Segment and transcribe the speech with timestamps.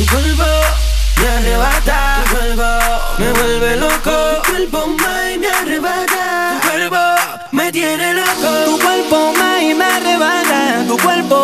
[0.00, 0.44] Tu cuerpo
[1.20, 2.68] me arrebata, tu cuerpo
[3.18, 4.40] me vuelve loco.
[4.44, 6.96] Tu cuerpo mai me arrebata, tu cuerpo
[7.52, 8.50] me tiene loco.
[8.64, 11.39] Tu cuerpo mai me arrebata, tu cuerpo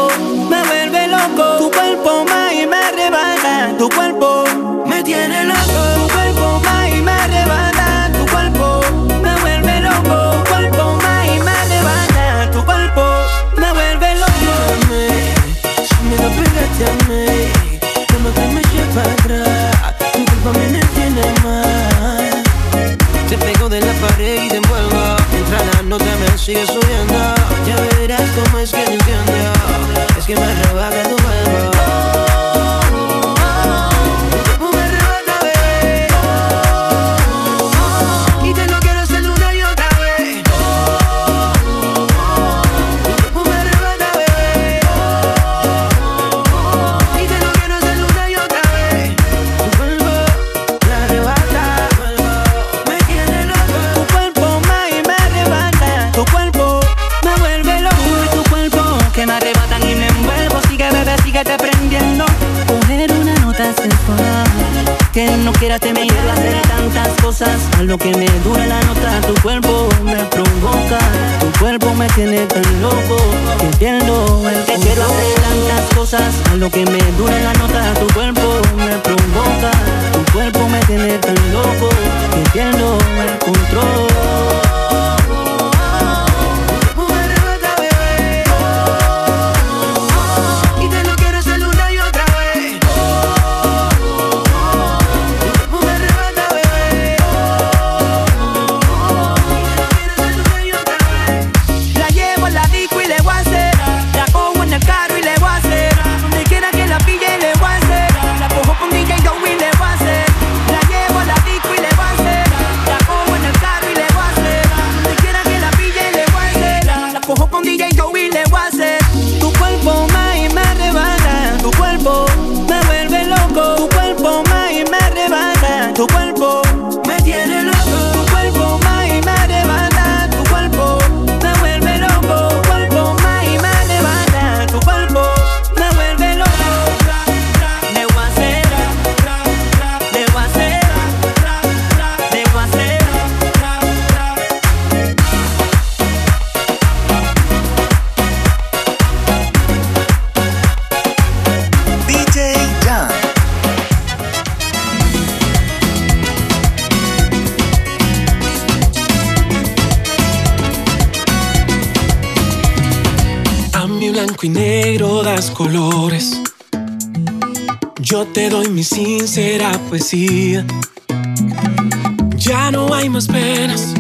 [172.37, 173.95] Ya no hay más penas,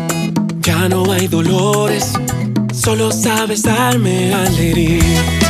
[0.60, 2.12] ya no hay dolores,
[2.72, 5.45] solo sabes darme alegría.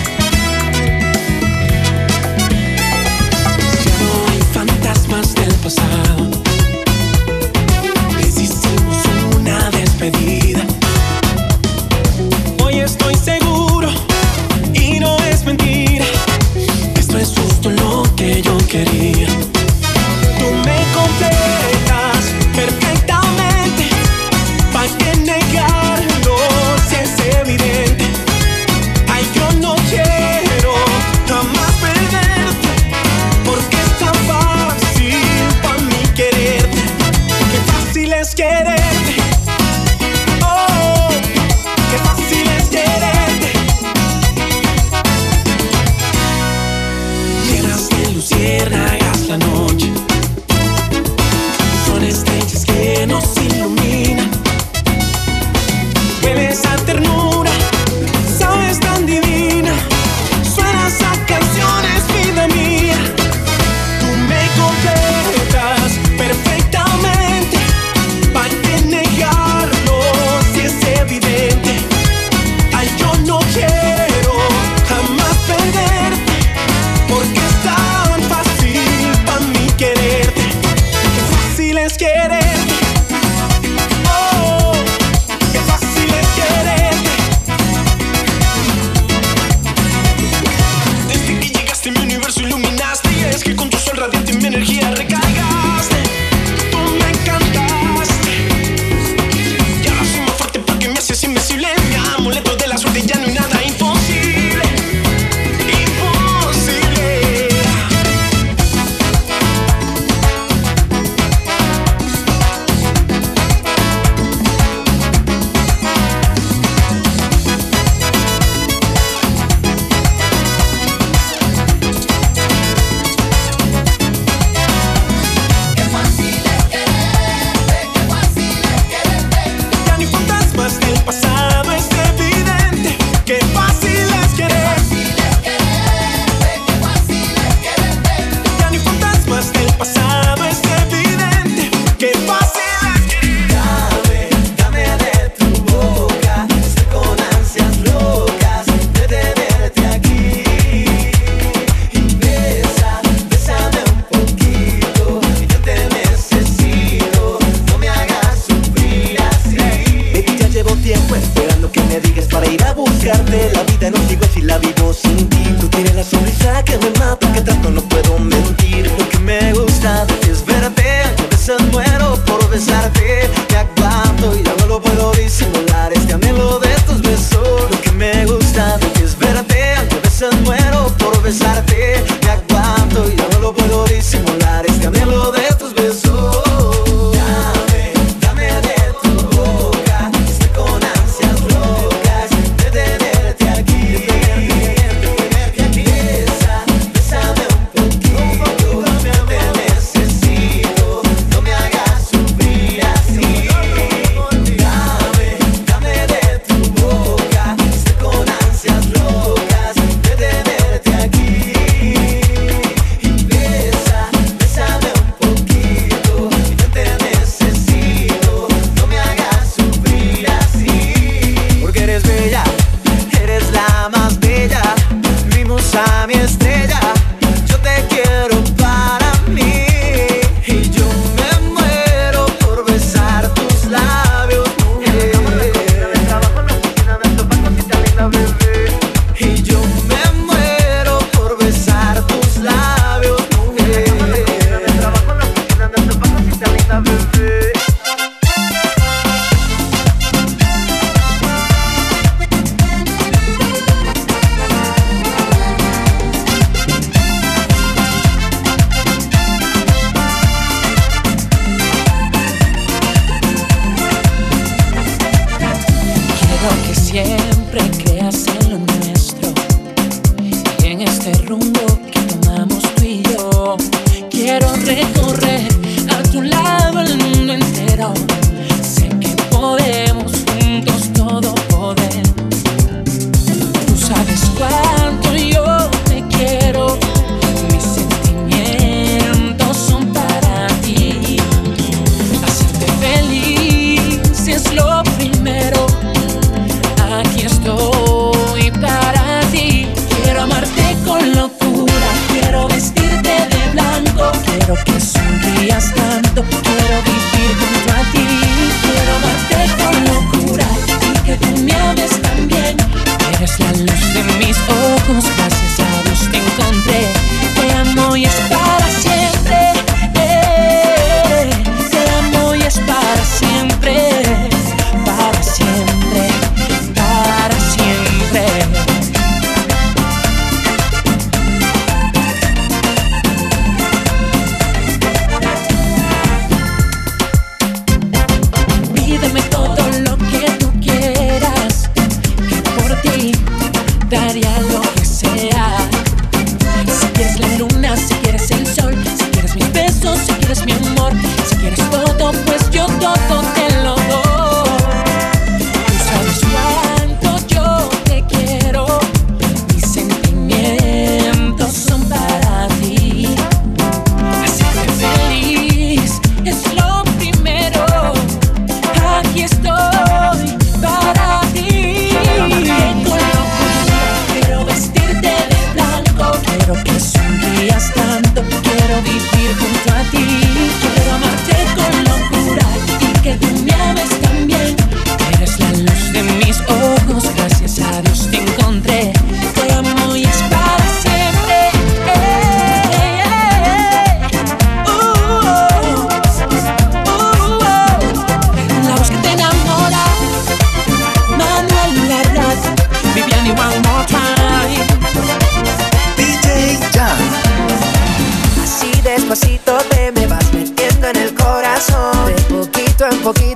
[48.28, 48.85] luciérnagas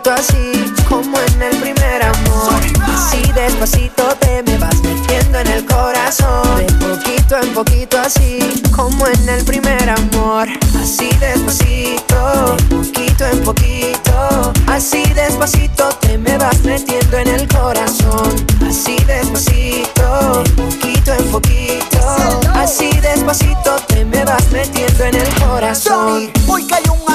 [0.09, 2.61] así, como en el primer amor.
[2.83, 6.57] Así despacito te me vas metiendo en el corazón.
[6.57, 10.49] De poquito en poquito así, como en el primer amor.
[10.80, 14.52] Así despacito, de poquito en poquito.
[14.66, 18.35] Así despacito te me vas metiendo en el corazón.
[18.66, 22.40] Así despacito, de poquito en poquito.
[22.54, 26.30] Así despacito te me vas metiendo en el corazón.
[26.49, 27.12] Hoy un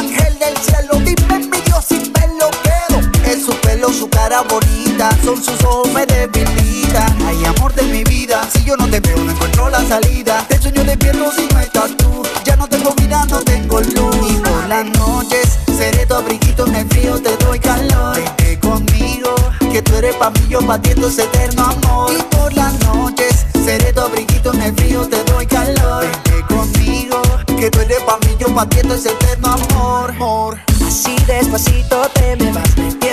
[4.06, 7.06] su cara bonita, son sus ojos me debilita.
[7.28, 10.46] Hay amor de mi vida, si yo no te veo, no encuentro la salida.
[10.50, 14.32] Del sueño despierto si no estás tú, ya no tengo vida, no tengo luz.
[14.32, 18.16] Y por las noches seré tu abriguito en el frío, te doy calor.
[18.16, 19.34] Vete conmigo,
[19.72, 22.14] que tú eres pa' mí, yo pa' ti, esto es eterno amor.
[22.14, 26.06] Y por las noches seré tu abriguito en el frío, te doy calor.
[26.06, 27.22] Vete conmigo,
[27.58, 30.12] que tú eres pa' mí, yo pa' ti, esto es eterno amor.
[30.12, 30.60] amor.
[30.86, 33.05] Así despacito te me vas metiendo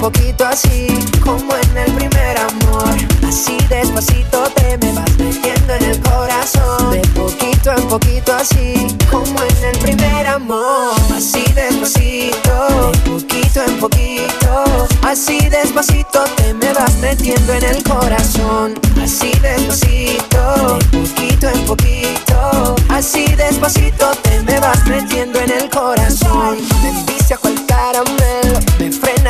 [0.00, 0.86] poquito así,
[1.22, 2.94] como en el primer amor.
[3.28, 6.90] Así despacito te me vas metiendo en el corazón.
[6.90, 10.94] De poquito en poquito así, como en el primer amor.
[11.14, 14.88] Así despacito, de poquito en poquito.
[15.02, 18.74] Así despacito te me vas metiendo en el corazón.
[19.02, 22.76] Así despacito, de poquito en poquito.
[22.88, 26.56] Así despacito te me vas metiendo en el corazón.
[26.82, 28.19] Me envicia cual caramelo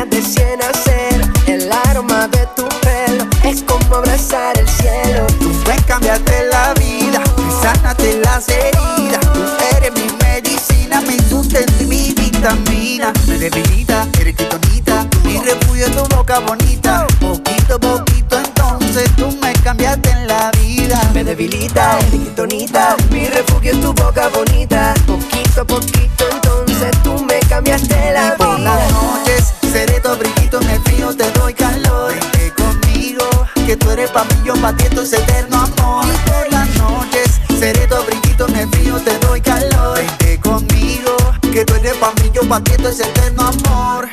[0.01, 1.31] ganas de cien hacer.
[1.47, 5.27] El aroma de tu pelo es como abrazar el cielo.
[5.39, 9.19] Tú me cambiaste la vida, me sanaste las heridas.
[9.33, 9.41] Tú
[9.75, 13.13] eres mi medicina, mi sustento y mi vitamina.
[13.27, 17.05] Me debilita, eres quitonita, mi refugio es tu boca bonita.
[17.19, 21.11] Poquito, a poquito, entonces tú me cambiaste la vida.
[21.13, 24.93] Me debilita, eres quitonita, mi refugio es tu boca bonita.
[25.05, 28.57] Poquito, a poquito, entonces tú me cambiaste la vida.
[28.59, 29.30] La noche
[29.71, 32.13] Seré tu abriguito en el frío, te doy calor.
[32.13, 33.25] Vente conmigo,
[33.65, 36.05] que tú eres pa' mí, yo pa' ti, es eterno amor.
[36.25, 39.97] Por las noches, seré tu abriguito en el frío, te doy calor.
[39.97, 41.15] Vente conmigo,
[41.53, 44.09] que tú eres pa' mí, yo pa' ti, es eterno amor.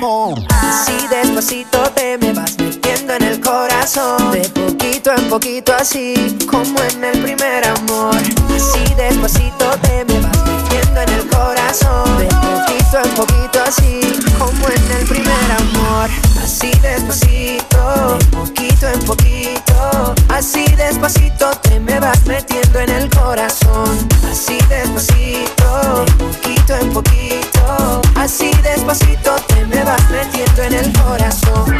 [0.50, 4.30] Así despacito te me vas metiendo en el corazón.
[4.30, 8.14] De poquito en poquito así, como en el primer amor.
[8.14, 12.18] Así despacito te me vas metiendo en el corazón.
[12.18, 14.00] De poquito en poquito así,
[14.38, 16.10] como en el primer amor.
[16.42, 20.14] Así despacito, poquito en poquito.
[20.28, 24.08] Así despacito te me vas metiendo en el corazón.
[24.30, 28.02] Así despacito, poquito en poquito.
[28.16, 31.76] Así despacito te me vas metiendo en el corazón.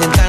[0.00, 0.27] Llevarte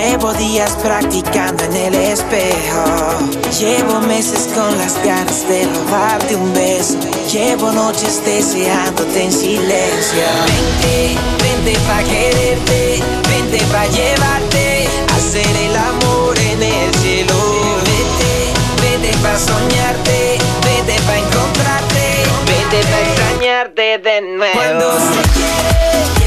[0.00, 2.84] Llevo días practicando en el espejo.
[3.58, 6.96] Llevo meses con las ganas de robarte un beso.
[7.32, 10.22] Llevo noches deseándote en silencio.
[10.46, 13.02] Vente, vente pa' quererte.
[13.28, 14.88] Vente pa' llevarte.
[15.16, 17.34] Hacer el amor en el cielo.
[17.82, 20.38] Vete, vete pa' soñarte.
[20.62, 22.22] Vete pa' encontrarte.
[22.46, 24.54] Vete pa' extrañarte de nuevo.
[24.54, 26.17] Cuando se quiere.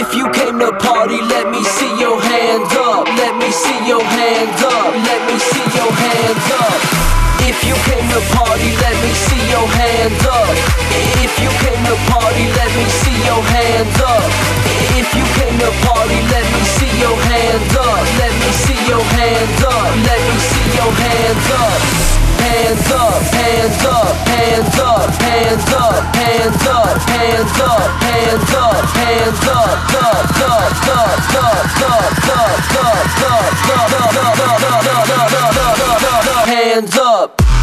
[0.00, 3.06] if you came to party, let me see your hands up.
[3.06, 4.92] Let me see your hands up.
[4.94, 6.80] Let me see your hands up.
[7.44, 10.54] If you came to party, let me see your hands up.
[11.20, 14.24] If you came to party, let me see your hands up.
[14.96, 18.04] If you came to party, let me see your hands up.
[18.20, 19.90] Let me see your hands up.
[20.08, 22.23] Let me see your hands up
[22.54, 29.46] hands up, hands up, hands up, hands up, hands up, hands up, hands up, hands
[29.46, 32.38] up, up, up, up, up, up, up, up,
[32.74, 33.20] up, up,
[33.74, 33.74] up,
[34.24, 37.53] up, up, up, up, up, up, hands up.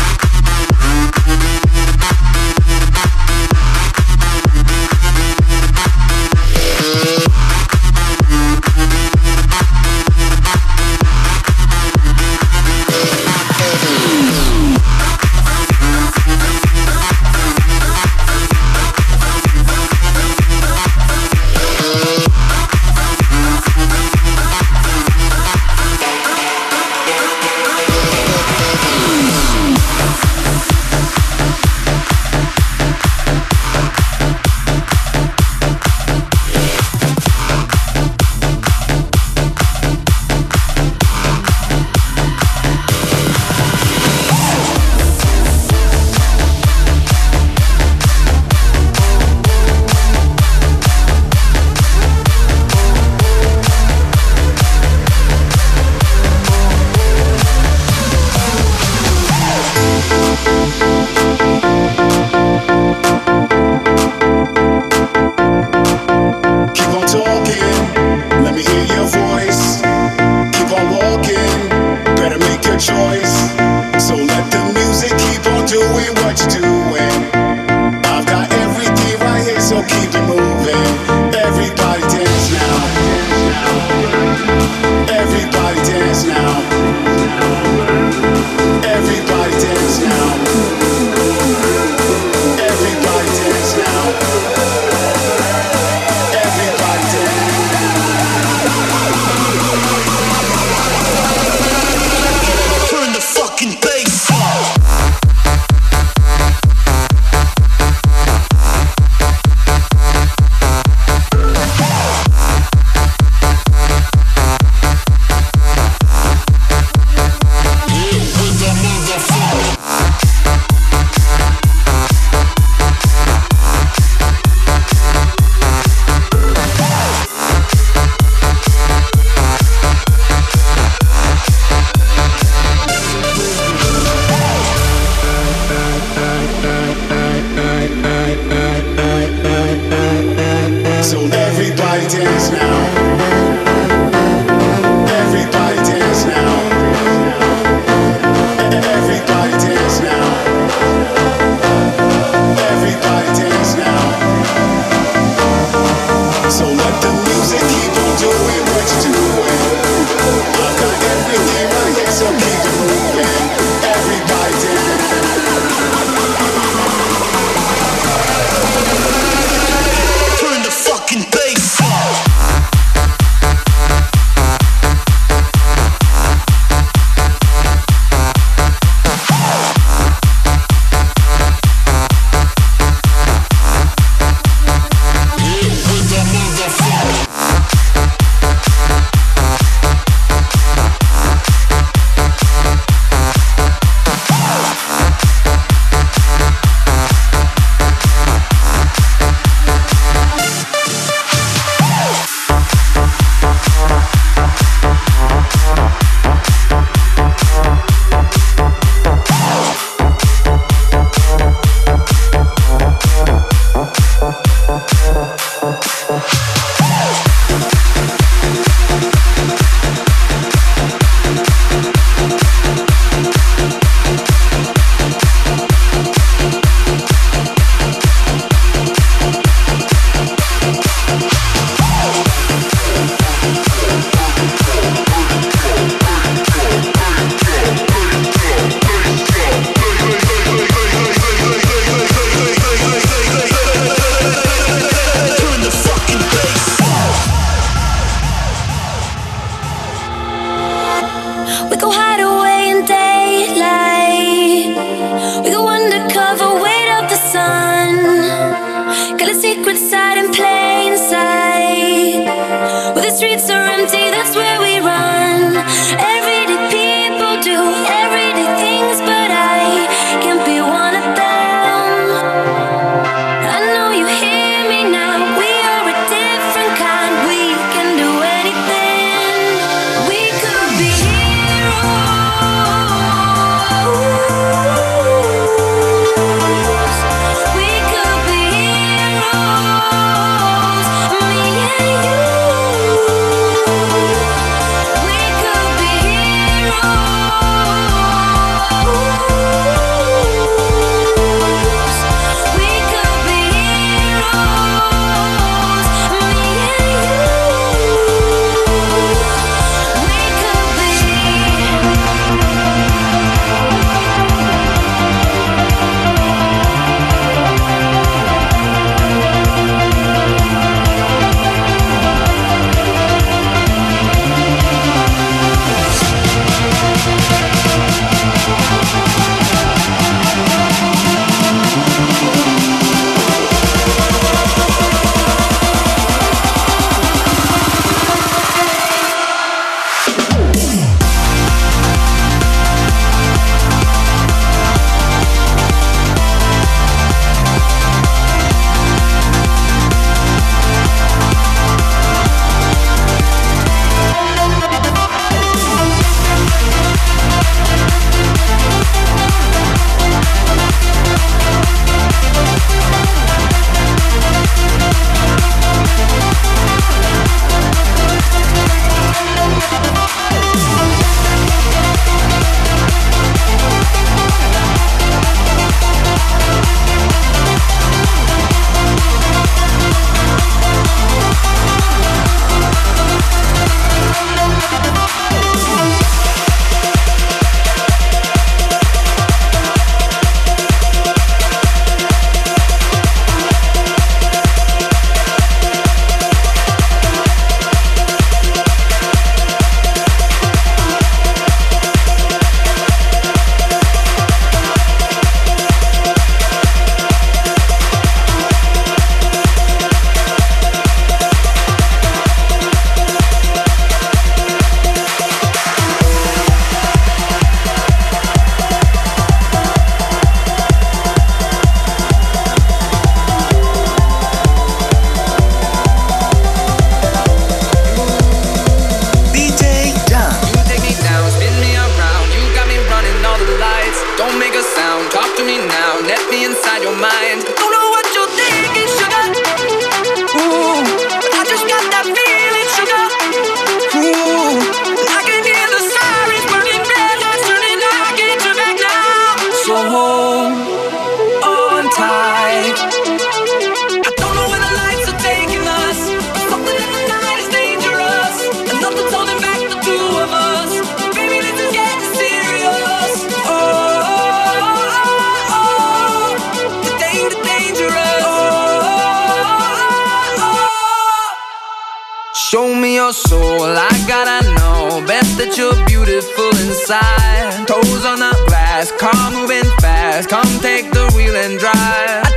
[477.82, 480.29] toes on the glass, car moving fast.
[480.29, 482.30] Come take the wheel and drive.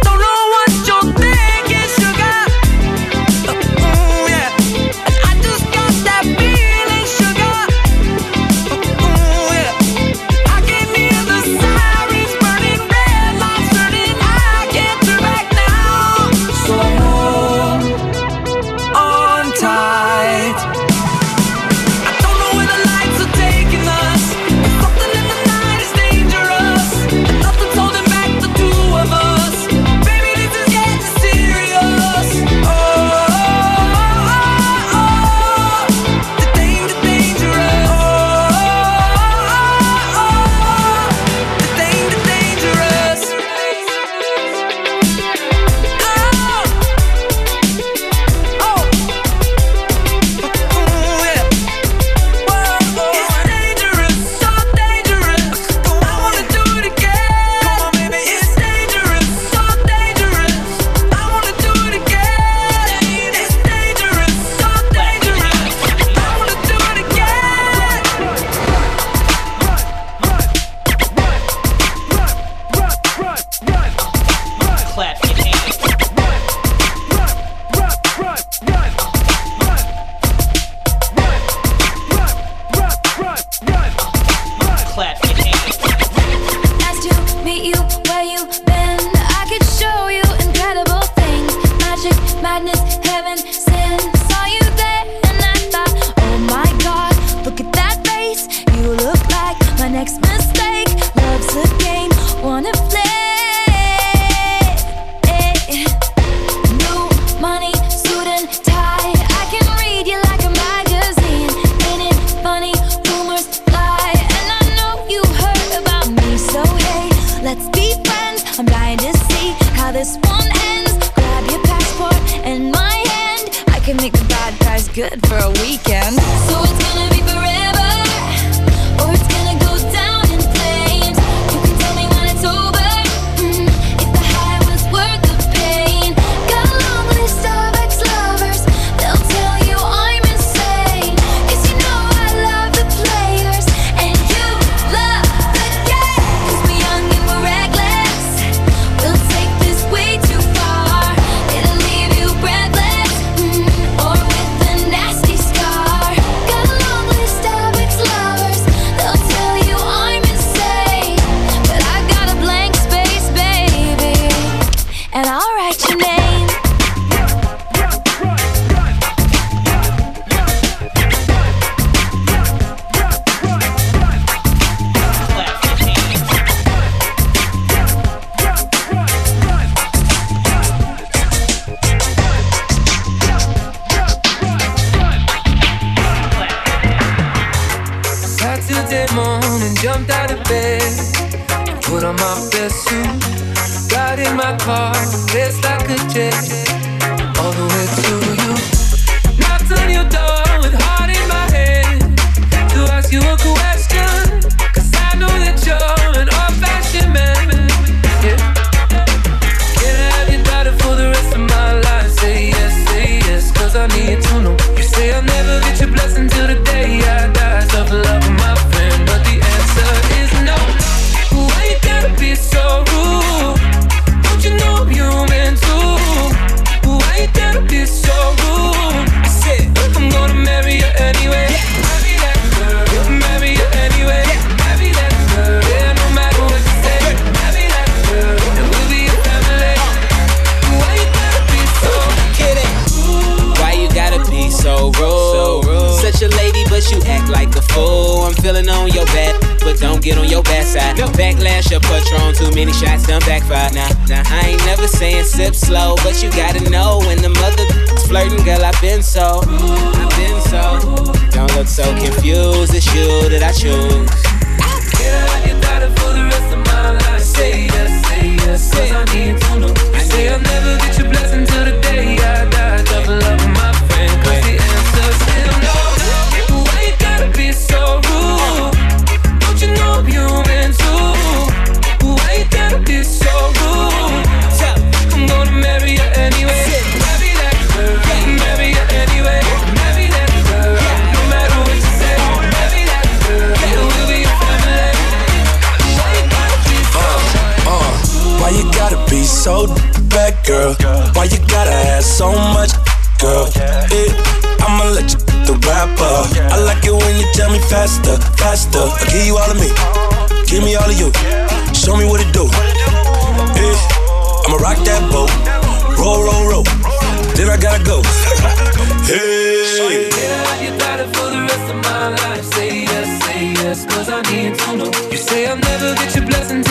[319.07, 320.09] hey.
[320.11, 322.45] Yeah, you got it for the rest of my life.
[322.55, 324.91] Say yes, say yes, cause I need to know.
[325.11, 326.64] You say I'll never get your blessing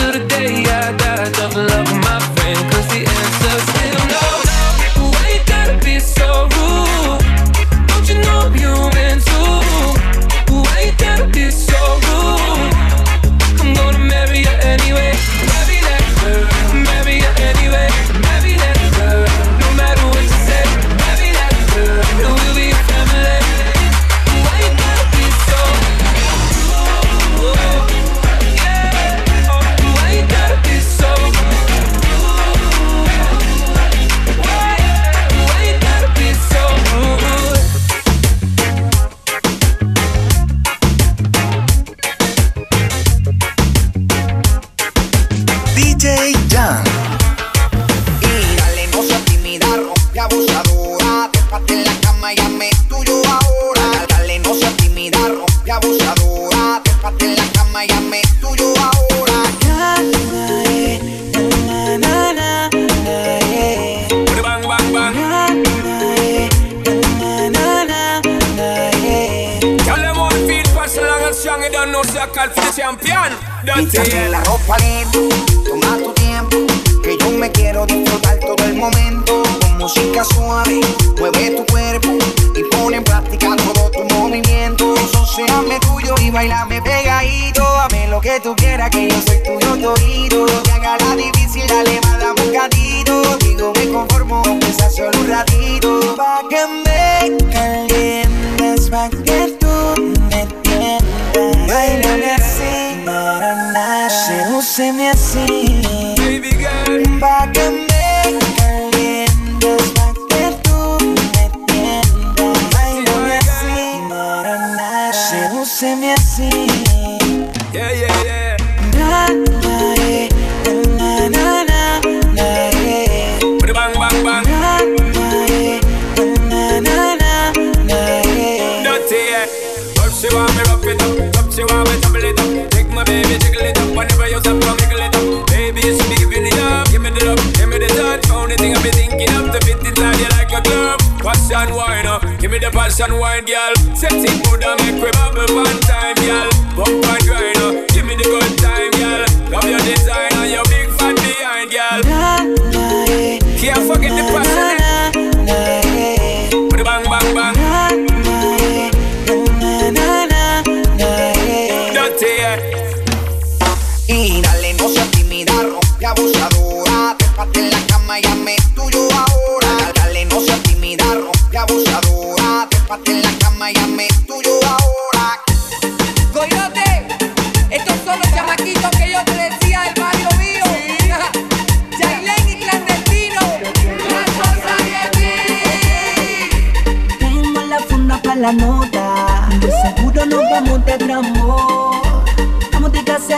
[142.64, 143.74] the passion wine, girl.
[143.94, 146.48] Setting it and make we bubble one time, girl.
[146.76, 147.23] Bump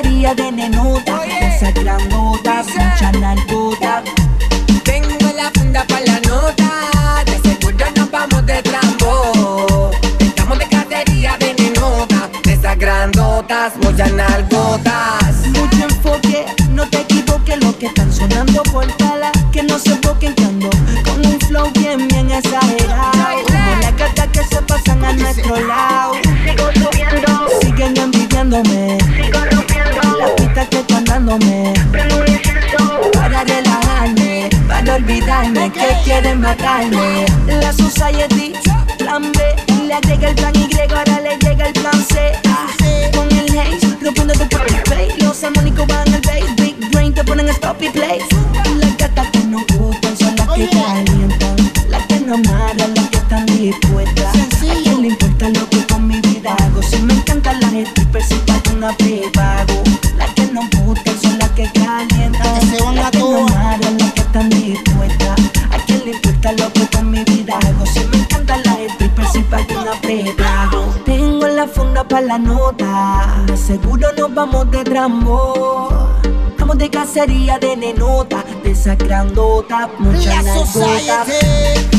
[0.03, 4.03] Vamos de nenota, esa grandota, mucha nalgota.
[4.85, 9.91] Tengo la funda para la nota, de seguro nos vamos de trambo.
[10.19, 15.35] Estamos de cacería de nenota, de esas grandotas, muchas nalgotas.
[15.55, 20.35] Mucho enfoque, no te equivoques, lo que están sonando por tala, que no se enfoquen
[20.35, 20.69] que ando
[21.05, 23.13] con un flow bien, bien exagerado.
[23.47, 26.06] Como las gatas que se pasan a nuestro lado.
[36.21, 37.27] Quieren matarme.
[37.47, 38.55] La Society,
[38.99, 42.33] plan B, le agrega el plan Y, ahora le llega el plan C.
[43.15, 45.09] Con el haze, rompiendo tu play.
[45.19, 48.21] Los armónicos van al bass, big brain, te ponen stop y play.
[48.79, 51.57] Las gatas que no gustan son las que calientan,
[51.91, 54.37] las que no amarran, las que están dispuestas.
[54.37, 56.83] ¿A quién le importa lo que con mi vida hago?
[56.83, 59.36] Si me encantan las strippers, si pago una prepago.
[70.07, 70.95] Una prepago.
[71.05, 75.89] Tengo la funda para la nota, seguro nos vamos de trambo.
[76.59, 81.25] Vamos de cacería de nenota, de esa grandota, mucha La.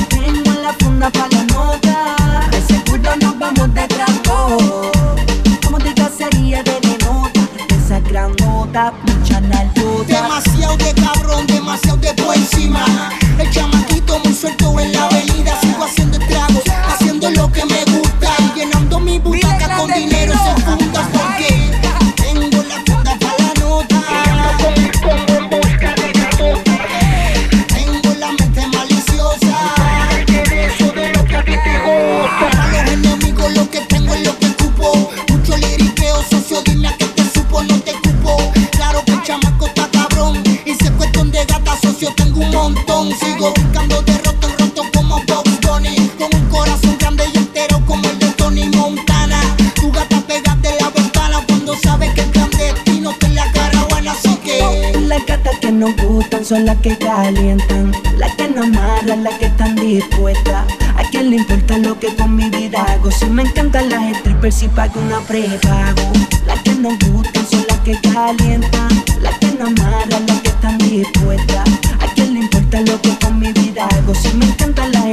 [0.10, 4.92] Tengo la funda para la nota, seguro nos vamos de trambo.
[5.64, 9.38] Vamos de cacería de nenota, de esa grandota, mucha.
[10.08, 12.86] Demasiado de cabrón, demasiado de por encima.
[13.40, 14.97] El chamaquito muy suelto en la
[43.20, 46.12] Sigo buscando de roto en roto como Box Bunny.
[46.18, 49.40] Con un corazón grande y entero como el de Tony Montana.
[49.76, 54.12] Tu gata pega de la ventana cuando sabes que el clandestino te la caravana.
[54.12, 54.94] Así que.
[55.08, 59.46] Las gatas que nos gustan son las que calientan, las que no amarran, las que
[59.46, 60.66] están dispuestas.
[60.96, 63.12] ¿A quién le importa lo que con mi vida hago?
[63.12, 66.12] Si me encantan las strippers, si pago una prepago.
[66.46, 68.90] Las que nos gustan son las que calientan,
[69.22, 71.70] las que no amarran, las que están dispuestas.
[72.78, 74.14] ¿A quién le importa lo que con mi vida hago?
[74.14, 75.07] Si me encantan las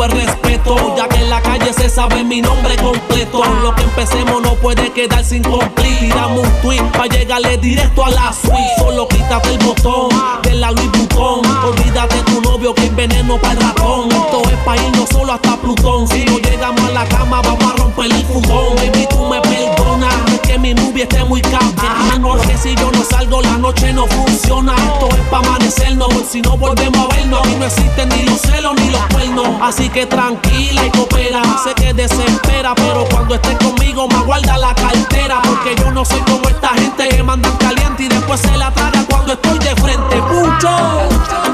[0.00, 3.42] respeto, ya que en la calle se sabe mi nombre completo.
[3.62, 5.98] Lo que empecemos no puede quedar sin cumplir.
[6.00, 8.56] Tiramos un tweet para llegarle directo a la suite.
[8.78, 10.08] Solo quítate el botón
[10.42, 11.42] de la Louis Vuitton.
[11.64, 14.10] Olvídate tu novio que es veneno para el ratón.
[14.10, 16.08] Esto es para irnos solo hasta Plutón.
[16.08, 18.76] Si no llegamos a la cama, vamos a romper el fugón.
[18.76, 20.14] Baby, tú me perdonas
[20.52, 21.72] que mi movie esté muy cabrón.
[21.82, 22.46] Hermano, ah.
[22.46, 24.74] que si yo no salgo, la noche no funciona.
[24.74, 27.46] Esto es pa' amanecernos, si no volvemos a vernos.
[27.48, 29.48] Y no existen ni los celos ni los cuernos.
[29.62, 31.42] Así que tranquila y coopera.
[31.42, 31.60] Ah.
[31.64, 35.38] Sé que desespera, pero cuando estés conmigo, me guarda la cartera.
[35.38, 35.42] Ah.
[35.42, 39.04] Porque yo no soy como esta gente que mandan caliente y después se la traga
[39.08, 40.16] cuando estoy de frente.
[40.28, 41.08] ¡Pucho!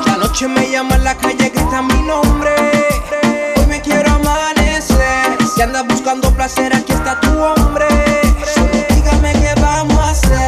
[0.07, 2.51] La noche me llama en la calle, grita mi nombre.
[3.57, 5.39] Hoy me quiero amanecer.
[5.55, 7.87] Si andas buscando placer, aquí está tu hombre
[9.33, 10.48] dime qué vamos a hacer.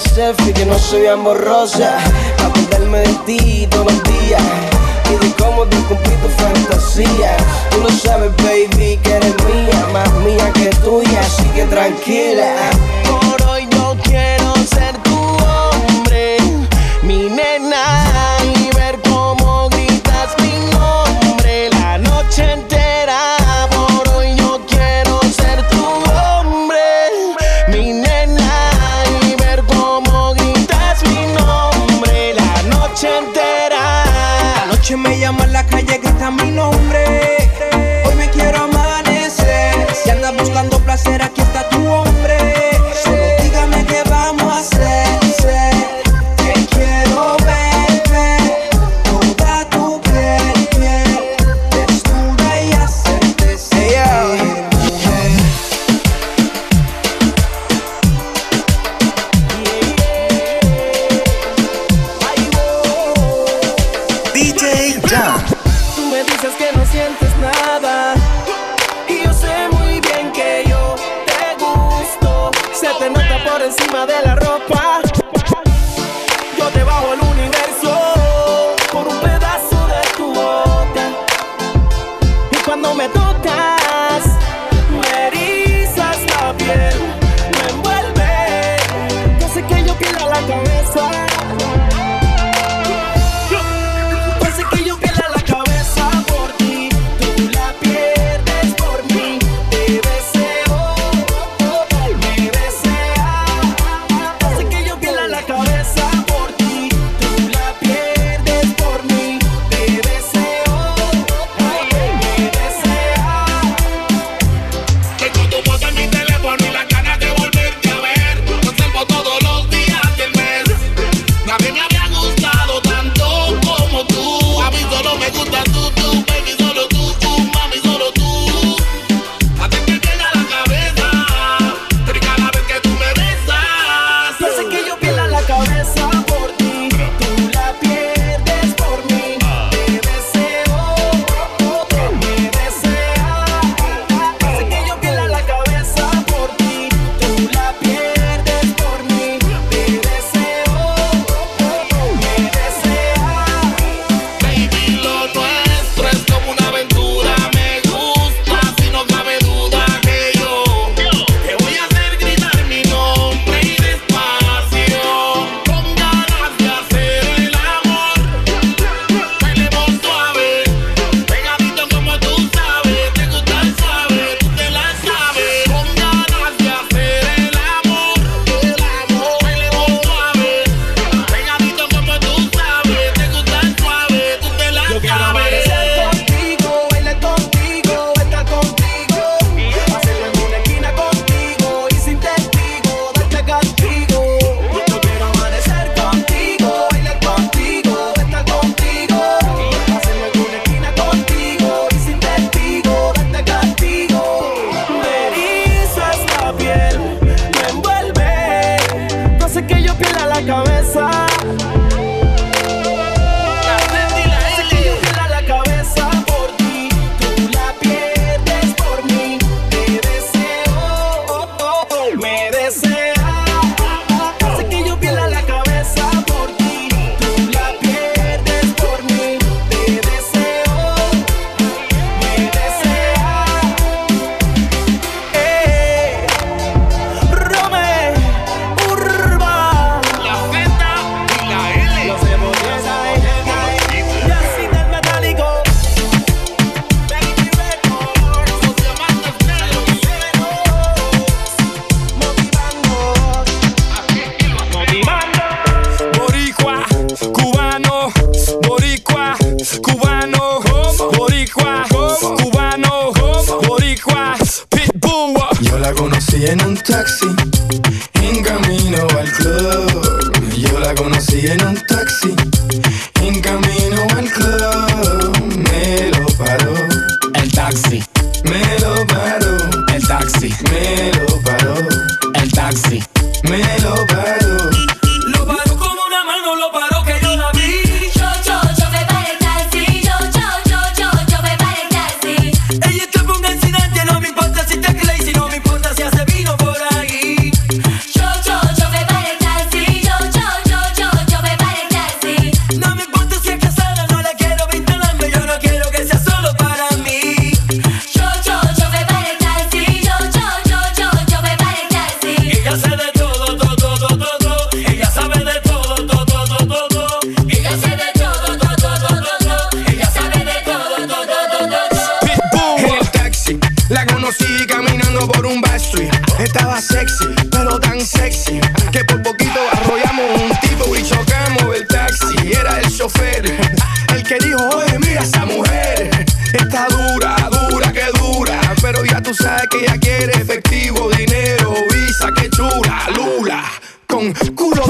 [0.00, 2.02] mis selfies que no se vean borrosas.
[2.36, 4.42] Para acordarme de ti todos los días.
[5.10, 7.36] Y de cómo te cumplí tu fantasía.
[7.70, 12.54] Tú lo sabes, baby, que eres mía, más mía que tuya, así que tranquila.
[13.08, 14.96] Por hoy no quiero ser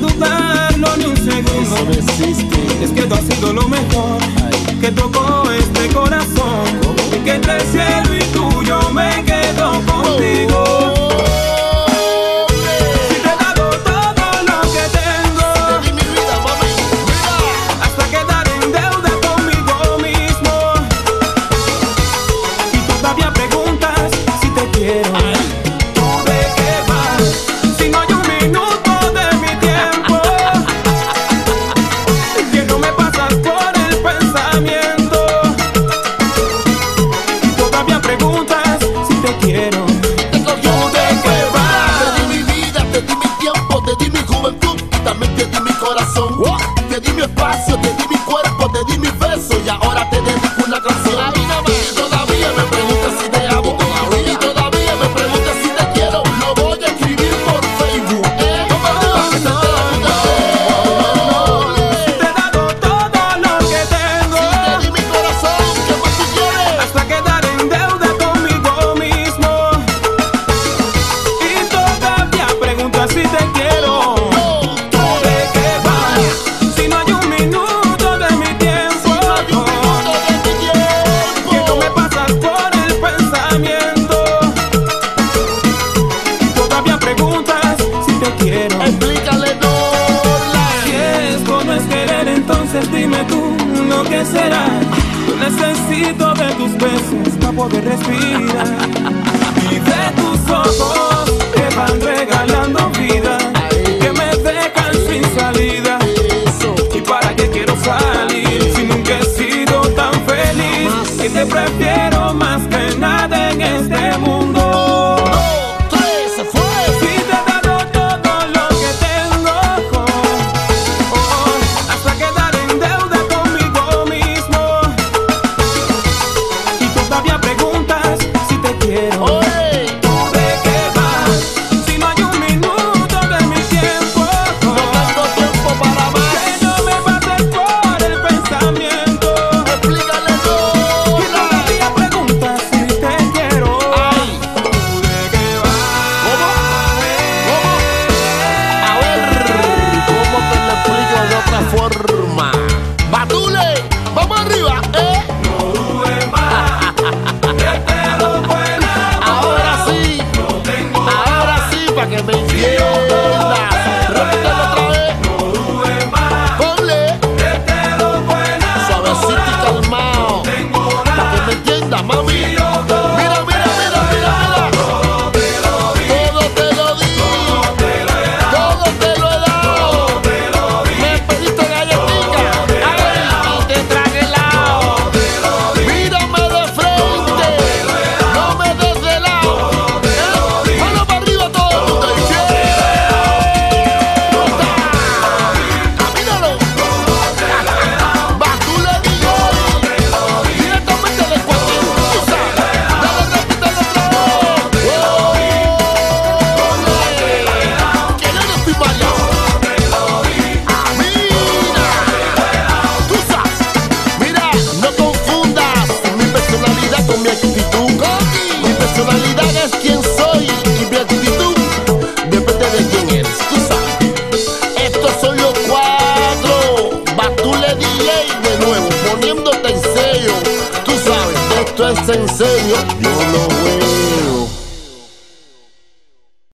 [0.00, 1.76] dudarlo ni un segundo.
[2.82, 4.18] Es que tú has sido lo mejor
[4.80, 6.64] que tocó este corazón
[7.14, 8.09] y que trae el cielo.